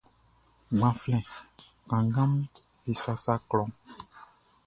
Gbanflɛn 0.77 1.23
kannganʼm 1.89 2.33
be 2.81 2.91
sasa 3.01 3.33
klɔʼn. 3.49 3.71